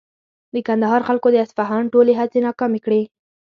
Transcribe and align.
د 0.53 0.55
کندهار 0.67 1.01
خلکو 1.07 1.27
د 1.33 1.37
اصفهان 1.45 1.83
ټولې 1.93 2.13
هڅې 2.19 2.39
ناکامې 2.47 2.79
کړې. 2.85 3.01